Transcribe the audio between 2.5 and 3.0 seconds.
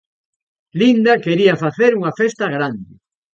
grande.